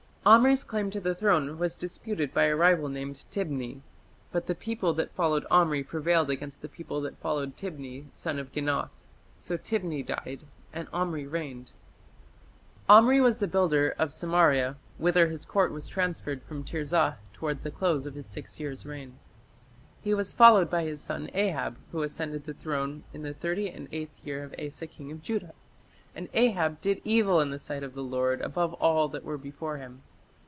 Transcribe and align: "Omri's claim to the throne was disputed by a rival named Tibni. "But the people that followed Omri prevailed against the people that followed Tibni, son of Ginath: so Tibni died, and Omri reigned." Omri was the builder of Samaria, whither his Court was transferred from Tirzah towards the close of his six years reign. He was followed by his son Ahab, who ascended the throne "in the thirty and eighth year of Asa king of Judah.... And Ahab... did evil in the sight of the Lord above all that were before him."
"Omri's 0.31 0.63
claim 0.63 0.91
to 0.91 0.99
the 0.99 1.15
throne 1.15 1.57
was 1.57 1.73
disputed 1.73 2.31
by 2.31 2.43
a 2.43 2.55
rival 2.55 2.87
named 2.89 3.25
Tibni. 3.31 3.81
"But 4.31 4.45
the 4.45 4.53
people 4.53 4.93
that 4.93 5.15
followed 5.15 5.47
Omri 5.49 5.83
prevailed 5.83 6.29
against 6.29 6.61
the 6.61 6.69
people 6.69 7.01
that 7.01 7.17
followed 7.17 7.57
Tibni, 7.57 8.05
son 8.13 8.37
of 8.37 8.51
Ginath: 8.51 8.91
so 9.39 9.57
Tibni 9.57 10.03
died, 10.05 10.43
and 10.71 10.87
Omri 10.93 11.25
reigned." 11.25 11.71
Omri 12.87 13.19
was 13.19 13.39
the 13.39 13.47
builder 13.47 13.95
of 13.97 14.13
Samaria, 14.13 14.75
whither 14.99 15.25
his 15.27 15.43
Court 15.43 15.71
was 15.71 15.87
transferred 15.87 16.43
from 16.43 16.63
Tirzah 16.63 17.17
towards 17.33 17.63
the 17.63 17.71
close 17.71 18.05
of 18.05 18.13
his 18.13 18.27
six 18.27 18.59
years 18.59 18.85
reign. 18.85 19.17
He 20.03 20.13
was 20.13 20.33
followed 20.33 20.69
by 20.69 20.83
his 20.83 21.01
son 21.01 21.31
Ahab, 21.33 21.77
who 21.91 22.03
ascended 22.03 22.45
the 22.45 22.53
throne 22.53 23.05
"in 23.11 23.23
the 23.23 23.33
thirty 23.33 23.69
and 23.71 23.87
eighth 23.91 24.23
year 24.23 24.43
of 24.43 24.53
Asa 24.63 24.85
king 24.85 25.11
of 25.11 25.23
Judah.... 25.23 25.55
And 26.13 26.29
Ahab... 26.35 26.79
did 26.79 27.01
evil 27.03 27.41
in 27.41 27.49
the 27.49 27.57
sight 27.57 27.81
of 27.81 27.95
the 27.95 28.03
Lord 28.03 28.41
above 28.41 28.75
all 28.75 29.07
that 29.07 29.23
were 29.25 29.39
before 29.39 29.77
him." 29.77 30.03